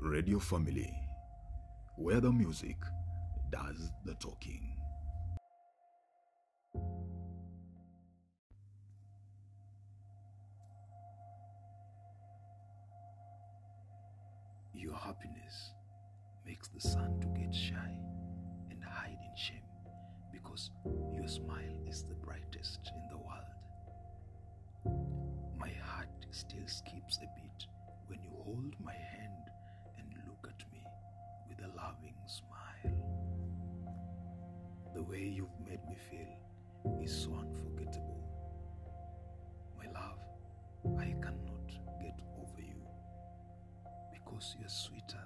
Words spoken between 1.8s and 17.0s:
where the music does the talking. Your happiness makes the